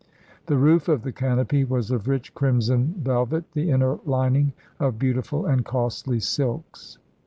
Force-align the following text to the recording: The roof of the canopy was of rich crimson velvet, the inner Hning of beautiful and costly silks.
The 0.47 0.57
roof 0.57 0.87
of 0.87 1.03
the 1.03 1.11
canopy 1.11 1.63
was 1.63 1.91
of 1.91 2.07
rich 2.07 2.33
crimson 2.33 2.95
velvet, 2.97 3.43
the 3.53 3.69
inner 3.69 3.97
Hning 3.97 4.51
of 4.79 4.97
beautiful 4.97 5.45
and 5.45 5.63
costly 5.63 6.19
silks. 6.19 6.97